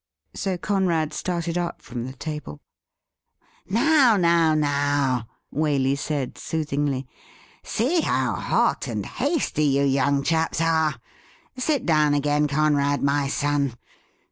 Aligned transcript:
So 0.33 0.57
Conrad 0.57 1.13
started 1.13 1.59
up 1.59 1.79
from 1.83 2.07
the 2.07 2.13
table.' 2.13 2.59
Now, 3.79 4.17
now, 4.17 4.55
now!' 4.55 5.27
Waley 5.55 5.95
said 5.95 6.39
soothingly.' 6.39 7.05
See 7.77 8.01
how 8.01 8.33
hot 8.33 8.87
and 8.87 9.05
hasty 9.05 9.65
you 9.65 9.83
young 9.83 10.23
chaps 10.23 10.59
are. 10.59 10.95
Sit 11.55 11.85
down 11.85 12.15
again, 12.15 12.47
Conrad, 12.47 13.03
my 13.03 13.27
son. 13.27 13.75